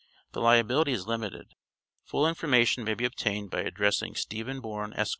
The 0.31 0.41
liability 0.41 0.93
is 0.93 1.05
limited. 1.05 1.53
Full 2.05 2.27
information 2.27 2.83
may 2.83 2.95
be 2.95 3.05
obtained 3.05 3.51
by 3.51 3.59
addressing 3.61 4.15
Stephen 4.15 4.59
Bourne, 4.59 4.93
Esq. 4.93 5.09